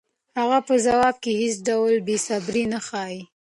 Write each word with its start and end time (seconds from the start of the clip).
هغه 0.39 0.59
په 0.67 0.75
ځواب 0.85 1.15
کې 1.23 1.31
هېڅ 1.41 1.55
ډول 1.67 1.93
بېصبري 2.07 2.63
نه 2.73 2.79
ښيي. 2.87 3.19